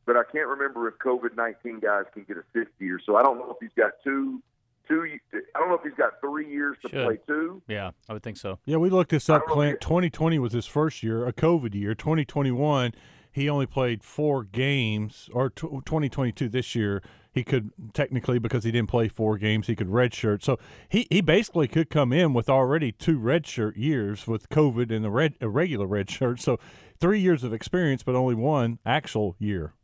but 0.06 0.16
I 0.16 0.22
can't 0.30 0.46
remember 0.46 0.86
if 0.88 0.94
COVID 0.98 1.36
nineteen 1.36 1.80
guys 1.80 2.04
can 2.14 2.24
get 2.24 2.36
a 2.36 2.44
fifth 2.52 2.74
year. 2.78 3.00
So 3.04 3.16
I 3.16 3.22
don't 3.22 3.38
know 3.38 3.50
if 3.50 3.56
he's 3.60 3.74
got 3.76 3.92
two 4.04 4.40
two. 4.88 5.18
I 5.32 5.58
don't 5.58 5.68
know 5.68 5.74
if 5.74 5.82
he's 5.82 5.94
got 5.94 6.20
three 6.20 6.50
years 6.50 6.76
to 6.82 6.88
Should. 6.88 7.04
play 7.04 7.18
two. 7.26 7.62
Yeah, 7.68 7.90
I 8.08 8.12
would 8.12 8.22
think 8.22 8.36
so. 8.36 8.58
Yeah, 8.64 8.76
we 8.76 8.90
looked 8.90 9.10
this 9.10 9.28
up, 9.28 9.46
Clint. 9.46 9.80
2020 9.80 10.38
was 10.38 10.52
his 10.52 10.66
first 10.66 11.02
year, 11.02 11.26
a 11.26 11.32
COVID 11.32 11.74
year. 11.74 11.94
2021, 11.94 12.92
he 13.32 13.48
only 13.48 13.66
played 13.66 14.02
four 14.02 14.44
games, 14.44 15.28
or 15.32 15.50
2022 15.50 16.48
this 16.48 16.74
year, 16.74 17.02
he 17.32 17.44
could 17.44 17.70
technically 17.94 18.38
because 18.38 18.64
he 18.64 18.72
didn't 18.72 18.90
play 18.90 19.08
four 19.08 19.38
games, 19.38 19.66
he 19.66 19.76
could 19.76 19.88
redshirt. 19.88 20.42
So 20.42 20.58
he, 20.88 21.06
he 21.10 21.20
basically 21.20 21.68
could 21.68 21.90
come 21.90 22.12
in 22.12 22.32
with 22.32 22.48
already 22.48 22.92
two 22.92 23.18
redshirt 23.18 23.76
years 23.76 24.26
with 24.26 24.48
COVID 24.48 24.94
and 24.94 25.04
the 25.04 25.10
red 25.10 25.34
a 25.40 25.48
regular 25.48 25.86
redshirt. 25.86 26.40
So 26.40 26.58
three 26.98 27.20
years 27.20 27.44
of 27.44 27.52
experience, 27.52 28.02
but 28.02 28.14
only 28.14 28.34
one 28.34 28.78
actual 28.84 29.36
year. 29.38 29.74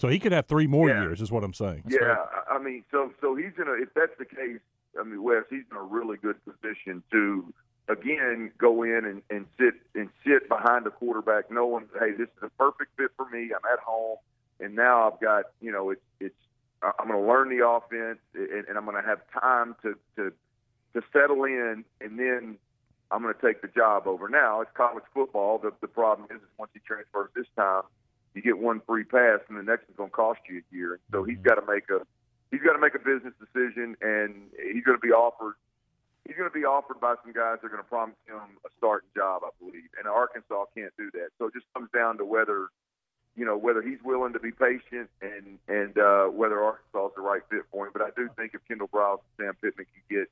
So 0.00 0.08
he 0.08 0.18
could 0.18 0.32
have 0.32 0.46
three 0.46 0.66
more 0.66 0.88
Yeah. 0.88 1.02
years, 1.02 1.20
is 1.20 1.30
what 1.30 1.44
I'm 1.44 1.52
saying. 1.52 1.82
yeah, 1.88 2.24
I 2.48 2.54
I 2.54 2.58
mean, 2.58 2.84
so 2.90 3.12
so 3.20 3.34
he's 3.34 3.52
in 3.58 3.68
a. 3.68 3.72
If 3.72 3.92
that's 3.94 4.16
the 4.18 4.24
case, 4.24 4.60
I 4.98 5.04
mean, 5.04 5.22
Wes, 5.22 5.44
he's 5.50 5.64
in 5.70 5.76
a 5.76 5.82
really 5.82 6.16
good 6.16 6.36
position 6.44 7.02
to 7.12 7.52
again 7.88 8.50
go 8.56 8.82
in 8.82 9.04
and, 9.04 9.22
and 9.28 9.46
sit 9.58 9.74
and 9.94 10.08
sit 10.24 10.48
behind 10.48 10.86
the 10.86 10.90
quarterback, 10.90 11.50
knowing, 11.50 11.86
hey, 11.98 12.12
this 12.12 12.28
is 12.38 12.42
a 12.44 12.48
perfect 12.58 12.96
fit 12.96 13.10
for 13.16 13.28
me. 13.28 13.50
I'm 13.54 13.70
at 13.72 13.78
home, 13.80 14.16
and 14.58 14.74
now 14.74 15.10
I've 15.10 15.20
got 15.20 15.44
you 15.60 15.70
know 15.70 15.90
it's 15.90 16.00
it's 16.18 16.34
I- 16.82 16.92
I'm 16.98 17.08
going 17.08 17.20
to 17.22 17.28
learn 17.28 17.50
the 17.50 17.66
offense, 17.68 18.20
and, 18.34 18.64
and 18.68 18.78
I'm 18.78 18.86
going 18.86 18.96
to 19.00 19.06
have 19.06 19.20
time 19.38 19.76
to 19.82 19.98
to 20.16 20.32
to 20.94 21.02
settle 21.12 21.44
in, 21.44 21.84
and 22.00 22.18
then 22.18 22.56
I'm 23.10 23.20
going 23.22 23.34
to 23.34 23.40
take 23.46 23.60
the 23.60 23.68
job 23.68 24.06
over. 24.06 24.30
Now 24.30 24.62
it's 24.62 24.70
college 24.74 25.04
football. 25.12 25.58
The 25.58 25.72
the 25.82 25.88
problem 25.88 26.26
is, 26.30 26.38
is 26.40 26.48
once 26.58 26.70
he 26.72 26.80
transfers 26.86 27.28
this 27.36 27.46
time, 27.54 27.82
you 28.34 28.42
get 28.42 28.58
one 28.58 28.80
free 28.86 29.04
pass, 29.04 29.40
and 29.48 29.58
the 29.58 29.62
next 29.62 29.88
one's 29.88 29.96
going 29.96 30.10
to 30.10 30.16
cost 30.16 30.40
you 30.48 30.62
a 30.62 30.74
year. 30.74 31.00
So 31.10 31.24
he's 31.24 31.38
got 31.42 31.56
to 31.56 31.66
make 31.66 31.90
a 31.90 32.06
he's 32.50 32.62
got 32.62 32.74
to 32.74 32.78
make 32.78 32.94
a 32.94 32.98
business 32.98 33.34
decision, 33.38 33.96
and 34.00 34.50
he's 34.54 34.84
going 34.84 34.98
to 34.98 35.02
be 35.02 35.12
offered. 35.12 35.54
He's 36.26 36.36
going 36.36 36.48
to 36.48 36.54
be 36.54 36.64
offered 36.64 37.00
by 37.00 37.14
some 37.24 37.32
guys 37.32 37.58
that 37.60 37.66
are 37.66 37.70
going 37.70 37.82
to 37.82 37.88
promise 37.88 38.14
him 38.26 38.38
a 38.64 38.70
starting 38.78 39.08
job, 39.16 39.42
I 39.44 39.50
believe. 39.58 39.90
And 39.98 40.06
Arkansas 40.06 40.66
can't 40.76 40.92
do 40.96 41.10
that. 41.14 41.30
So 41.38 41.46
it 41.46 41.54
just 41.54 41.66
comes 41.74 41.90
down 41.92 42.18
to 42.18 42.24
whether 42.24 42.68
you 43.36 43.44
know 43.44 43.56
whether 43.56 43.82
he's 43.82 43.98
willing 44.04 44.32
to 44.34 44.40
be 44.40 44.52
patient 44.52 45.10
and 45.22 45.58
and 45.66 45.98
uh, 45.98 46.26
whether 46.26 46.62
Arkansas 46.62 47.06
is 47.06 47.12
the 47.16 47.22
right 47.22 47.42
fit 47.50 47.62
for 47.72 47.86
him. 47.86 47.92
But 47.92 48.02
I 48.02 48.10
do 48.16 48.28
think 48.36 48.54
if 48.54 48.60
Kendall 48.68 48.88
Briles 48.88 49.20
and 49.38 49.46
Sam 49.46 49.54
Pittman 49.60 49.86
can 49.86 50.18
get 50.18 50.30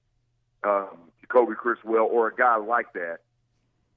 um, 0.62 1.10
Jacoby 1.20 1.54
Criswell 1.54 2.08
or 2.10 2.28
a 2.28 2.34
guy 2.34 2.56
like 2.56 2.92
that, 2.92 3.18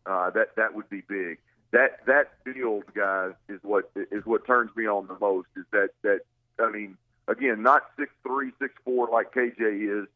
uh, 0.06 0.30
that 0.32 0.56
that 0.56 0.74
would 0.74 0.90
be 0.90 1.02
big. 1.08 1.38
That 1.72 2.06
that 2.06 2.32
build, 2.44 2.84
guys, 2.94 3.32
is 3.48 3.60
what 3.64 3.92
is 3.96 4.26
what 4.26 4.46
turns 4.46 4.72
me 4.76 4.88
on 4.88 5.08
the 5.08 5.18
most. 5.20 5.48
Is 5.56 5.64
that 5.72 5.90
that 6.04 6.22
I 6.60 6.70
mean, 6.70 6.98
again, 7.28 7.62
not 7.64 7.84
six 7.98 8.12
three, 8.24 8.52
six 8.60 8.74
four 8.84 9.08
like 9.12 9.34
KJ 9.34 10.02
is, 10.04 10.08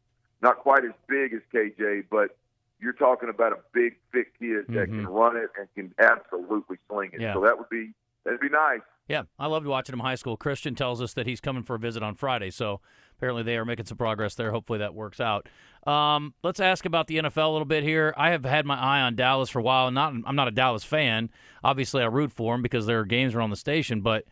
not 0.42 0.58
quite 0.58 0.84
as 0.84 0.92
big 1.08 1.32
as 1.32 1.40
KJ, 1.54 2.04
but 2.10 2.36
you're 2.78 2.92
talking 2.92 3.30
about 3.30 3.52
a 3.52 3.58
big, 3.72 3.96
thick 4.12 4.38
kid 4.38 4.66
that 4.68 4.88
Mhm. 4.90 4.96
can 5.04 5.06
run 5.06 5.36
it 5.36 5.50
and 5.58 5.66
can 5.74 5.94
absolutely 5.98 6.76
sling 6.88 7.10
it. 7.14 7.20
Yeah. 7.22 7.32
So 7.32 7.40
that 7.40 7.58
would 7.58 7.70
be 7.70 7.94
that'd 8.24 8.38
be 8.40 8.50
nice. 8.50 8.82
Yeah, 9.08 9.22
I 9.38 9.46
loved 9.46 9.66
watching 9.66 9.94
him 9.94 10.00
high 10.00 10.16
school. 10.16 10.36
Christian 10.36 10.74
tells 10.74 11.00
us 11.00 11.14
that 11.14 11.26
he's 11.26 11.40
coming 11.40 11.62
for 11.62 11.76
a 11.76 11.78
visit 11.78 12.02
on 12.02 12.16
Friday, 12.16 12.50
so 12.50 12.80
apparently 13.16 13.42
they 13.42 13.56
are 13.56 13.64
making 13.64 13.86
some 13.86 13.96
progress 13.96 14.34
there. 14.34 14.50
Hopefully 14.50 14.78
that 14.80 14.94
works 14.94 15.20
out. 15.20 15.48
Um, 15.86 16.34
let's 16.42 16.60
ask 16.60 16.84
about 16.84 17.06
the 17.06 17.18
NFL 17.18 17.48
a 17.48 17.52
little 17.52 17.66
bit 17.66 17.84
here. 17.84 18.12
I 18.16 18.30
have 18.30 18.44
had 18.44 18.66
my 18.66 18.76
eye 18.76 19.00
on 19.00 19.14
Dallas 19.14 19.48
for 19.48 19.60
a 19.60 19.62
while. 19.62 19.90
Not, 19.90 20.12
I'm 20.24 20.36
not 20.36 20.48
a 20.48 20.52
Dallas 20.52 20.84
fan. 20.84 21.30
Obviously, 21.62 22.02
I 22.02 22.06
root 22.06 22.32
for 22.32 22.54
them 22.54 22.62
because 22.62 22.86
their 22.86 23.04
games 23.04 23.34
are 23.34 23.40
on 23.40 23.50
the 23.50 23.56
station, 23.56 24.00
but 24.00 24.24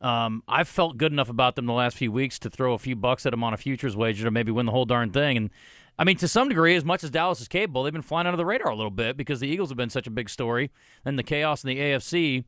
um, 0.00 0.42
I've 0.48 0.68
felt 0.68 0.96
good 0.96 1.12
enough 1.12 1.28
about 1.28 1.56
them 1.56 1.66
the 1.66 1.72
last 1.72 1.96
few 1.96 2.12
weeks 2.12 2.38
to 2.40 2.50
throw 2.50 2.74
a 2.74 2.78
few 2.78 2.96
bucks 2.96 3.26
at 3.26 3.30
them 3.30 3.44
on 3.44 3.54
a 3.54 3.56
futures 3.56 3.96
wager 3.96 4.24
to 4.24 4.30
maybe 4.30 4.52
win 4.52 4.66
the 4.66 4.72
whole 4.72 4.84
darn 4.84 5.10
thing. 5.10 5.36
And 5.36 5.50
I 5.98 6.04
mean, 6.04 6.16
to 6.18 6.28
some 6.28 6.48
degree, 6.48 6.76
as 6.76 6.84
much 6.84 7.02
as 7.02 7.10
Dallas 7.10 7.40
is 7.40 7.48
capable, 7.48 7.82
they've 7.82 7.92
been 7.92 8.02
flying 8.02 8.26
under 8.26 8.36
the 8.36 8.46
radar 8.46 8.70
a 8.70 8.76
little 8.76 8.90
bit 8.90 9.16
because 9.16 9.40
the 9.40 9.48
Eagles 9.48 9.70
have 9.70 9.76
been 9.76 9.90
such 9.90 10.06
a 10.06 10.12
big 10.12 10.30
story, 10.30 10.70
and 11.04 11.18
the 11.18 11.24
chaos 11.24 11.64
in 11.64 11.68
the 11.68 11.78
AFC. 11.78 12.44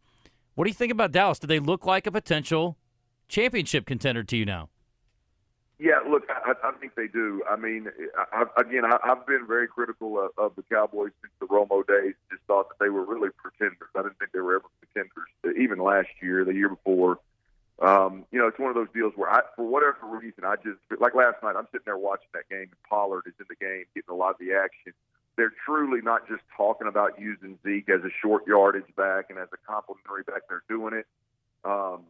What 0.55 0.65
do 0.65 0.71
you 0.71 0.75
think 0.75 0.93
about 0.93 1.13
Dallas? 1.13 1.39
Do 1.39 1.47
they 1.47 1.59
look 1.59 1.87
like 1.87 2.07
a 2.07 2.13
potential 2.13 2.77
championship 3.29 3.87
contender 3.87 4.23
to 4.23 4.37
you 4.37 4.45
now? 4.45 4.69
Yeah, 5.83 6.01
look, 6.07 6.25
I, 6.29 6.53
I 6.63 6.73
think 6.73 6.95
they 6.95 7.07
do. 7.09 7.43
I 7.49 7.57
mean, 7.57 7.89
I, 8.35 8.45
again, 8.59 8.85
I, 8.85 8.99
I've 9.03 9.27
been 9.27 9.47
very 9.47 9.67
critical 9.67 10.21
of, 10.21 10.31
of 10.37 10.55
the 10.55 10.63
Cowboys 10.63 11.13
since 11.23 11.33
the 11.41 11.47
Romo 11.47 11.87
days. 11.87 12.13
Just 12.31 12.43
thought 12.47 12.69
that 12.69 12.85
they 12.85 12.91
were 12.91 13.03
really 13.03 13.31
pretenders. 13.31 13.89
I 13.97 14.03
didn't 14.03 14.19
think 14.19 14.33
they 14.33 14.41
were 14.41 14.57
ever 14.57 14.69
contenders, 14.83 15.59
even 15.59 15.79
last 15.79 16.09
year, 16.21 16.45
the 16.45 16.53
year 16.53 16.69
before. 16.69 17.19
Um, 17.81 18.27
you 18.31 18.39
know, 18.39 18.47
it's 18.47 18.59
one 18.59 18.69
of 18.69 18.75
those 18.75 18.93
deals 18.93 19.15
where, 19.17 19.31
I, 19.31 19.41
for 19.57 19.67
whatever 19.67 19.97
reason, 20.05 20.45
I 20.45 20.57
just 20.57 20.77
like 21.01 21.15
last 21.15 21.43
night. 21.43 21.57
I'm 21.57 21.67
sitting 21.73 21.87
there 21.87 21.97
watching 21.97 22.29
that 22.35 22.47
game, 22.51 22.69
and 22.69 22.83
Pollard 22.87 23.23
is 23.25 23.33
in 23.41 23.47
the 23.49 23.57
game, 23.57 23.87
getting 23.95 24.11
a 24.11 24.15
lot 24.15 24.33
of 24.33 24.39
the 24.39 24.53
action. 24.53 24.93
They're 25.37 25.55
truly 25.65 26.03
not 26.03 26.29
just 26.29 26.43
talking 26.55 26.89
about 26.89 27.19
using 27.19 27.59
Zeke 27.65 27.89
as 27.89 28.05
a 28.05 28.11
short 28.21 28.47
yardage 28.47 28.95
back 28.97 29.31
and 29.31 29.39
as 29.39 29.49
a 29.55 29.57
complimentary 29.67 30.25
back. 30.25 30.43
They're 30.47 30.63
doing 30.69 30.93
it. 30.93 31.07
Um, 31.65 32.03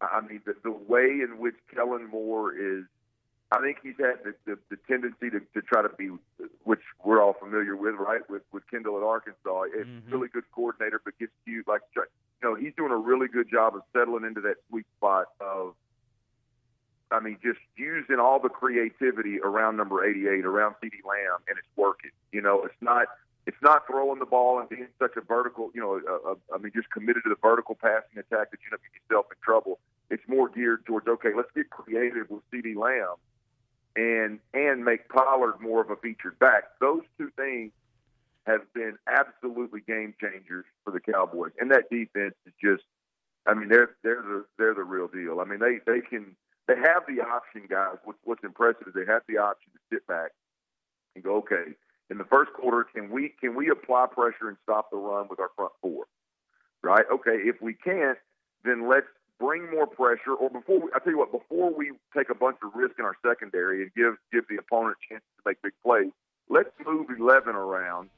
I 0.00 0.22
mean, 0.22 0.42
the, 0.44 0.56
the 0.64 0.72
way 0.72 1.20
in 1.22 1.38
which 1.38 1.54
Kellen 1.72 2.08
Moore 2.10 2.52
is 2.52 2.82
I 3.52 3.60
think 3.60 3.78
he's 3.82 3.94
had 3.98 4.24
the, 4.24 4.34
the, 4.44 4.58
the 4.70 4.76
tendency 4.88 5.30
to, 5.30 5.38
to 5.54 5.62
try 5.62 5.82
to 5.82 5.88
be, 5.88 6.10
which 6.64 6.80
we're 7.04 7.22
all 7.22 7.34
familiar 7.34 7.76
with, 7.76 7.94
right? 7.94 8.28
With 8.28 8.42
with 8.52 8.68
Kendall 8.70 8.96
at 8.96 9.04
Arkansas, 9.04 9.62
it's 9.72 9.88
Mhm. 9.88 10.10
really 10.10 10.28
good 10.28 10.44
coordinator, 10.52 11.00
but 11.04 11.16
gets 11.18 11.32
cute. 11.44 11.66
Like, 11.68 11.82
you 11.94 12.02
know, 12.42 12.54
he's 12.56 12.74
doing 12.74 12.90
a 12.90 12.96
really 12.96 13.28
good 13.28 13.48
job 13.48 13.76
of 13.76 13.82
settling 13.92 14.24
into 14.24 14.40
that 14.42 14.56
sweet 14.68 14.86
spot 14.96 15.28
of, 15.40 15.76
I 17.12 17.20
mean, 17.20 17.38
just 17.40 17.60
using 17.76 18.18
all 18.18 18.40
the 18.40 18.48
creativity 18.48 19.38
around 19.40 19.76
number 19.76 20.04
88, 20.04 20.44
around 20.44 20.74
CeeDee 20.82 21.04
Lamb, 21.04 21.38
and 21.46 21.56
it's 21.56 21.68
working. 21.76 22.10
You 22.32 22.40
know, 22.42 22.64
it's 22.64 22.82
not 22.82 23.06
it's 23.46 23.62
not 23.62 23.86
throwing 23.86 24.18
the 24.18 24.26
ball 24.26 24.58
and 24.58 24.68
being 24.68 24.88
such 24.98 25.16
a 25.16 25.20
vertical, 25.20 25.70
you 25.72 25.80
know, 25.80 26.00
a, 26.04 26.30
a, 26.32 26.36
I 26.52 26.58
mean, 26.58 26.72
just 26.74 26.90
committed 26.90 27.22
to 27.22 27.28
the 27.28 27.36
vertical 27.40 27.76
passing 27.76 28.18
attack 28.18 28.50
that 28.50 28.58
you 28.64 28.70
know 28.72 28.78
get 28.78 28.90
yourself 29.08 29.26
in 29.30 29.36
trouble. 29.40 29.78
It's 30.10 30.26
more 30.26 30.48
geared 30.48 30.84
towards 30.84 31.06
okay, 31.06 31.30
let's 31.32 31.52
get 31.54 31.70
creative 31.70 32.28
with 32.28 32.42
CeeDee 32.50 32.74
Lamb 32.74 33.14
and 33.96 34.38
and 34.54 34.84
make 34.84 35.08
Pollard 35.08 35.60
more 35.60 35.80
of 35.80 35.90
a 35.90 35.96
featured 35.96 36.38
back. 36.38 36.64
Those 36.80 37.02
two 37.18 37.30
things 37.36 37.72
have 38.46 38.72
been 38.74 38.96
absolutely 39.08 39.80
game 39.80 40.14
changers 40.20 40.64
for 40.84 40.92
the 40.92 41.00
Cowboys, 41.00 41.52
and 41.58 41.70
that 41.70 41.90
defense 41.90 42.34
is 42.46 42.52
just. 42.62 42.84
I 43.48 43.54
mean, 43.54 43.68
they're 43.68 43.90
they're 44.02 44.22
the 44.22 44.44
they're 44.58 44.74
the 44.74 44.84
real 44.84 45.08
deal. 45.08 45.40
I 45.40 45.44
mean, 45.44 45.60
they 45.60 45.78
they 45.90 46.00
can 46.00 46.36
they 46.66 46.74
have 46.76 47.04
the 47.08 47.22
option, 47.22 47.62
guys. 47.68 47.96
What's 48.04 48.18
what's 48.24 48.44
impressive 48.44 48.88
is 48.88 48.94
they 48.94 49.10
have 49.10 49.22
the 49.28 49.38
option 49.38 49.72
to 49.72 49.78
sit 49.90 50.06
back 50.06 50.32
and 51.14 51.22
go, 51.22 51.36
okay, 51.36 51.72
in 52.10 52.18
the 52.18 52.24
first 52.24 52.52
quarter, 52.52 52.84
can 52.84 53.10
we 53.10 53.32
can 53.40 53.54
we 53.54 53.70
apply 53.70 54.06
pressure 54.06 54.48
and 54.48 54.56
stop 54.62 54.90
the 54.90 54.96
run 54.96 55.28
with 55.28 55.40
our 55.40 55.50
front 55.56 55.72
four? 55.80 56.06
Right? 56.82 57.04
Okay, 57.12 57.36
if 57.44 57.60
we 57.62 57.74
can't, 57.74 58.18
then 58.64 58.88
let's 58.88 59.06
bring 59.38 59.70
more 59.70 59.86
pressure. 59.86 60.34
Or 60.34 60.50
before 60.50 60.80
we, 60.80 60.88
I 60.94 60.98
tell 60.98 61.12
you 61.12 61.18
what, 61.18 61.32
before 61.32 61.72
we 61.72 61.92
take 62.16 62.30
a 62.30 62.34
bunch 62.34 62.58
of 62.62 62.74
risk 62.74 62.94
in 62.98 63.04
our 63.04 63.16
secondary 63.26 63.82
and 63.82 63.94
give 63.94 64.14
give 64.32 64.44
the 64.48 64.56
opponent 64.56 64.96
a 64.96 65.14
chance 65.14 65.24
to 65.36 65.42
make 65.48 65.60
big 65.62 65.72
plays, 65.84 66.12
let's 66.48 66.70
move 66.84 67.06
eleven 67.18 67.54
around 67.54 68.10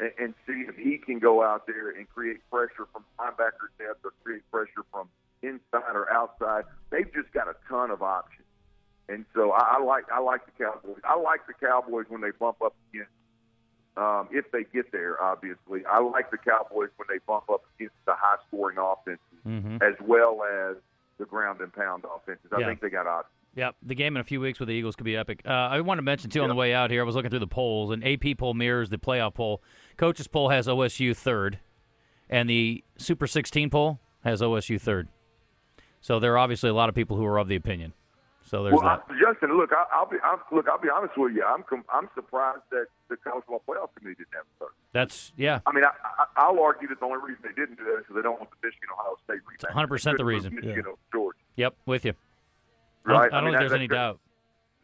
and, 0.00 0.12
and 0.18 0.34
see 0.46 0.64
if 0.68 0.76
he 0.76 0.98
can 0.98 1.18
go 1.18 1.42
out 1.42 1.66
there 1.66 1.90
and 1.90 2.08
create 2.08 2.38
pressure 2.50 2.86
from 2.92 3.04
linebacker 3.18 3.68
depth 3.78 4.04
or 4.04 4.12
create 4.22 4.42
pressure 4.50 4.84
from 4.92 5.08
inside 5.42 5.94
or 5.94 6.10
outside. 6.12 6.64
They've 6.90 7.12
just 7.12 7.32
got 7.32 7.48
a 7.48 7.56
ton 7.68 7.90
of 7.90 8.02
options. 8.02 8.42
And 9.08 9.24
so 9.34 9.52
I, 9.52 9.76
I 9.78 9.82
like 9.82 10.04
I 10.12 10.20
like 10.20 10.46
the 10.46 10.64
Cowboys. 10.64 11.00
I 11.04 11.16
like 11.18 11.46
the 11.46 11.54
Cowboys 11.54 12.06
when 12.08 12.20
they 12.20 12.32
bump 12.38 12.60
up 12.60 12.74
against 12.90 13.10
um, 13.96 14.28
if 14.32 14.50
they 14.50 14.64
get 14.64 14.90
there. 14.90 15.22
Obviously, 15.22 15.86
I 15.86 16.00
like 16.00 16.30
the 16.30 16.38
Cowboys 16.38 16.90
when 16.96 17.06
they 17.08 17.18
bump 17.24 17.44
up 17.48 17.62
against 17.76 17.94
the 18.04 18.14
high 18.14 18.36
scoring 18.48 18.78
offenses 18.78 19.20
Mm-hmm. 19.46 19.76
as 19.82 19.94
well 20.02 20.42
as 20.42 20.76
the 21.18 21.24
ground 21.24 21.60
and 21.60 21.72
pound 21.72 22.04
offenses. 22.04 22.50
I 22.52 22.60
Yeah. 22.60 22.66
think 22.66 22.80
they 22.80 22.90
got 22.90 23.06
options. 23.06 23.32
Yep, 23.54 23.76
the 23.82 23.94
game 23.94 24.16
in 24.16 24.20
a 24.20 24.24
few 24.24 24.38
weeks 24.40 24.60
with 24.60 24.68
the 24.68 24.74
Eagles 24.74 24.96
could 24.96 25.04
be 25.04 25.16
epic. 25.16 25.40
Uh, 25.46 25.50
I 25.50 25.80
want 25.80 25.96
to 25.98 26.02
mention 26.02 26.28
too 26.28 26.42
on 26.42 26.50
the 26.50 26.54
way 26.54 26.74
out 26.74 26.90
here. 26.90 27.00
I 27.00 27.04
was 27.04 27.14
looking 27.14 27.30
through 27.30 27.38
the 27.38 27.46
polls, 27.46 27.90
and 27.90 28.06
AP 28.06 28.36
poll 28.36 28.52
mirrors 28.52 28.90
the 28.90 28.98
playoff 28.98 29.32
poll. 29.34 29.62
Coaches 29.96 30.28
poll 30.28 30.50
has 30.50 30.66
OSU 30.66 31.16
third, 31.16 31.58
and 32.28 32.50
the 32.50 32.84
Super 32.98 33.26
16 33.26 33.70
poll 33.70 33.98
has 34.24 34.42
OSU 34.42 34.78
third. 34.78 35.08
So 36.02 36.20
there 36.20 36.34
are 36.34 36.38
obviously 36.38 36.68
a 36.68 36.74
lot 36.74 36.90
of 36.90 36.94
people 36.94 37.16
who 37.16 37.24
are 37.24 37.38
of 37.38 37.48
the 37.48 37.56
opinion. 37.56 37.94
So 38.46 38.62
there's 38.62 38.78
Well, 38.78 38.82
that. 38.86 39.02
I, 39.10 39.18
Justin, 39.18 39.56
look, 39.58 39.70
I, 39.72 39.84
I'll 39.92 40.06
be 40.08 40.18
I'm, 40.22 40.38
look. 40.52 40.68
I'll 40.68 40.78
be 40.80 40.88
honest 40.88 41.18
with 41.18 41.34
you. 41.34 41.42
I'm 41.42 41.64
com- 41.64 41.84
I'm 41.92 42.08
surprised 42.14 42.62
that 42.70 42.86
the 43.10 43.16
college 43.16 43.42
football 43.46 43.62
playoff 43.66 43.90
committee 43.98 44.22
didn't 44.22 44.34
have 44.34 44.46
a 44.46 44.64
third. 44.64 44.74
That's 44.92 45.32
yeah, 45.36 45.58
I 45.66 45.72
mean, 45.72 45.82
I, 45.82 45.90
I, 45.90 46.24
I'll 46.46 46.60
argue 46.60 46.86
that 46.88 47.00
the 47.00 47.06
only 47.06 47.18
reason 47.26 47.42
they 47.42 47.60
didn't 47.60 47.76
do 47.76 47.84
that 47.90 47.98
is 47.98 48.04
because 48.06 48.14
they 48.16 48.22
don't 48.22 48.38
want 48.38 48.50
the 48.54 48.60
Michigan 48.62 48.88
Ohio 48.94 49.18
State 49.26 49.42
rematch. 49.42 49.74
100% 49.74 50.16
the 50.16 50.24
reason. 50.24 50.54
Michigan 50.54 50.86
over 50.86 50.96
Georgia, 51.12 51.38
yep, 51.56 51.74
with 51.86 52.04
you. 52.04 52.14
I 53.04 53.10
don't, 53.10 53.18
right? 53.20 53.32
I 53.32 53.36
don't 53.36 53.44
mean, 53.50 53.54
think 53.54 53.60
there's 53.66 53.72
any 53.72 53.88
doubt. 53.88 54.20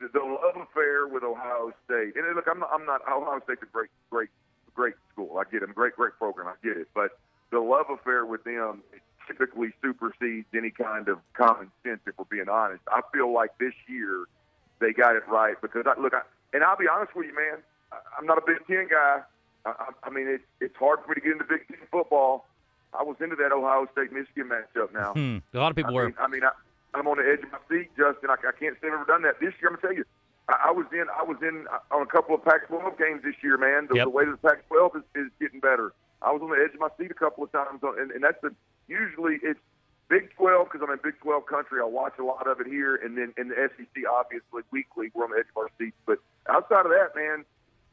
the, 0.01 0.09
the 0.13 0.19
love 0.19 0.59
affair 0.59 1.07
with 1.07 1.23
Ohio 1.23 1.71
State. 1.87 2.19
And 2.19 2.27
look, 2.35 2.47
I'm 2.51 2.59
not, 2.59 2.71
I'm 2.75 2.85
not 2.85 3.01
Ohio 3.07 3.41
State's 3.47 3.63
a 3.63 3.67
great, 3.67 3.91
great, 4.11 4.29
great 4.75 4.95
school. 5.13 5.39
I 5.39 5.45
get 5.51 5.63
it. 5.63 5.73
Great, 5.75 5.95
great 5.95 6.19
program. 6.19 6.49
I 6.49 6.55
get 6.67 6.77
it. 6.77 6.89
But 6.95 7.15
the 7.51 7.61
love 7.61 7.87
affair 7.95 8.27
with 8.27 8.43
them 8.43 8.83
typically 9.27 9.73
supersedes 9.83 10.47
any 10.55 10.71
kind 10.71 11.09
of 11.09 11.19
common 11.35 11.71
sense. 11.85 12.01
If 12.07 12.15
we're 12.19 12.25
being 12.31 12.49
honest, 12.49 12.83
I 12.89 13.01
feel 13.13 13.33
like 13.33 13.57
this 13.59 13.75
year 13.89 14.25
they 14.81 14.93
got 14.93 15.17
it 15.17 15.23
right 15.29 15.55
because 15.61 15.85
I 15.87 16.01
look. 16.01 16.15
I, 16.15 16.23
and 16.53 16.63
I'll 16.65 16.77
be 16.77 16.87
honest 16.89 17.15
with 17.15 17.27
you, 17.27 17.35
man. 17.35 17.59
I, 17.93 17.97
I'm 18.19 18.27
not 18.27 18.39
a 18.39 18.43
Big 18.47 18.67
Ten 18.67 18.89
guy. 18.91 19.21
I, 19.65 19.71
I, 19.71 19.87
I 20.05 20.11
mean, 20.11 20.29
it's 20.29 20.45
it's 20.61 20.77
hard 20.77 21.01
for 21.03 21.09
me 21.09 21.15
to 21.17 21.21
get 21.21 21.33
into 21.33 21.45
Big 21.45 21.67
Ten 21.69 21.79
football. 21.91 22.47
I 22.99 23.03
was 23.03 23.17
into 23.21 23.37
that 23.37 23.53
Ohio 23.53 23.87
State 23.93 24.13
Michigan 24.13 24.51
matchup 24.53 24.93
now. 24.93 25.13
Hmm. 25.15 25.39
A 25.55 25.59
lot 25.59 25.71
of 25.71 25.77
people 25.77 25.93
I 25.93 25.95
were. 25.95 26.07
mean, 26.07 26.15
I 26.21 26.29
mean, 26.29 26.45
I, 26.45 26.51
I'm 26.95 27.07
on 27.09 27.17
the 27.17 27.25
edge 27.25 27.43
of 27.43 27.51
my 27.53 27.59
seat, 27.71 27.89
Justin. 27.97 28.29
I, 28.29 28.35
I 28.35 28.53
can't 28.59 28.77
say 28.83 28.89
I've 28.89 28.95
ever 28.95 29.05
done 29.07 29.23
that 29.23 29.41
this 29.41 29.55
year. 29.61 29.71
I'm 29.71 29.77
gonna 29.77 29.81
tell 29.81 29.97
you, 29.97 30.05
I, 30.49 30.69
I 30.69 30.71
was 30.73 30.85
in, 30.93 31.07
I 31.09 31.23
was 31.25 31.39
in 31.41 31.67
uh, 31.73 31.95
on 31.95 32.03
a 32.03 32.07
couple 32.07 32.35
of 32.35 32.45
Pac-12 32.45 32.99
games 32.99 33.23
this 33.25 33.37
year, 33.43 33.57
man. 33.57 33.87
The, 33.89 33.97
Yep. 33.97 34.05
the 34.05 34.11
way 34.11 34.25
that 34.27 34.37
the 34.43 34.45
Pac-12 34.49 34.97
is, 34.97 35.03
is 35.15 35.29
getting 35.41 35.61
better. 35.61 35.95
I 36.21 36.31
was 36.33 36.43
on 36.43 36.51
the 36.51 36.57
edge 36.61 36.75
of 36.75 36.81
my 36.81 36.91
seat 37.01 37.11
a 37.11 37.15
couple 37.15 37.45
of 37.45 37.51
times, 37.53 37.81
on, 37.83 37.99
and, 37.99 38.11
and 38.11 38.23
that's 38.23 38.41
the 38.43 38.53
usually 38.89 39.39
it's 39.43 39.61
Big 40.09 40.35
12 40.37 40.69
because 40.71 40.87
I'm 40.87 40.93
in 40.93 41.01
Big 41.03 41.19
12 41.23 41.47
country. 41.47 41.81
I 41.81 41.87
watch 41.87 42.15
a 42.19 42.25
lot 42.25 42.47
of 42.47 42.61
it 42.61 42.67
here, 42.67 42.97
and 42.97 43.17
then 43.17 43.33
in 43.39 43.49
the 43.49 43.55
SEC, 43.77 44.05
obviously 44.11 44.63
weekly, 44.71 45.11
we're 45.15 45.25
on 45.25 45.31
the 45.31 45.39
edge 45.39 45.47
of 45.55 45.63
our 45.63 45.71
seats. 45.79 45.97
But 46.07 46.19
outside 46.51 46.85
of 46.87 46.93
that, 46.93 47.15
man, 47.17 47.45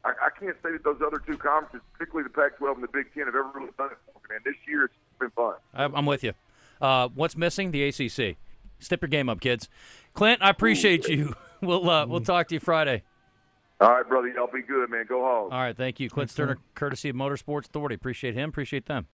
I, 0.04 0.10
I 0.10 0.28
can't 0.38 0.56
say 0.62 0.72
that 0.72 0.84
those 0.84 1.00
other 1.04 1.18
two 1.26 1.38
conferences, 1.38 1.80
particularly 1.94 2.28
the 2.28 2.34
Pac-12 2.34 2.74
and 2.74 2.82
the 2.82 2.88
Big 2.88 3.12
Ten, 3.14 3.26
have 3.26 3.34
ever 3.34 3.50
really 3.54 3.70
done 3.78 3.90
it 3.92 3.98
for 4.06 4.18
me. 4.18 4.34
Man, 4.34 4.40
this 4.44 4.54
year 4.68 4.84
it's 4.84 4.94
been 5.18 5.30
fun. 5.30 5.54
I- 5.74 5.84
I'm 5.84 6.06
with 6.06 6.22
you. 6.24 6.32
Uh, 6.80 7.08
what's 7.14 7.36
missing? 7.36 7.70
The 7.70 7.84
ACC. 7.84 8.36
Step 8.78 9.02
your 9.02 9.08
game 9.08 9.28
up, 9.28 9.40
kids. 9.40 9.68
Clint, 10.14 10.42
I 10.42 10.50
appreciate 10.50 11.08
you. 11.08 11.34
We'll 11.62 11.90
uh, 11.90 12.06
we'll 12.06 12.22
talk 12.22 12.48
to 12.48 12.54
you 12.54 12.58
Friday. 12.58 13.02
All 13.82 13.90
right, 13.90 14.08
brother, 14.08 14.28
y'all 14.28 14.46
be 14.50 14.62
good, 14.62 14.88
man. 14.88 15.04
Go 15.06 15.20
home. 15.20 15.52
All 15.52 15.60
right, 15.60 15.76
thank 15.76 16.00
you, 16.00 16.08
Clint 16.08 16.30
Stoerner, 16.30 16.56
courtesy 16.74 17.10
of 17.10 17.16
Motorsports 17.16 17.66
Authority. 17.66 17.96
Appreciate 17.96 18.32
him. 18.32 18.48
Appreciate 18.48 18.86
them. 18.86 19.06